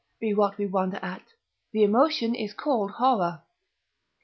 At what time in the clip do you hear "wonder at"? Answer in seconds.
0.65-1.21